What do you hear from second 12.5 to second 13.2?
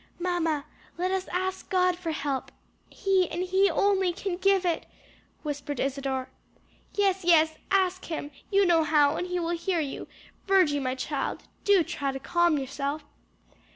yourself."